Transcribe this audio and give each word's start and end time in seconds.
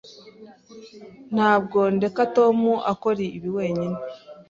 Ntabwo 1.35 1.79
ndeka 1.95 2.21
Tom 2.35 2.57
akora 2.91 3.19
ibi 3.37 3.49
wenyine. 3.57 3.97